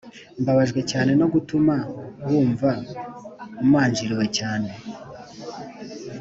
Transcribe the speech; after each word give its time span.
mbabajwe 0.41 0.79
cyane 0.91 1.11
no 1.19 1.27
gutuma 1.33 1.75
wumva 2.31 2.69
umanjiriwe 3.63 4.25
cyane. 4.37 4.69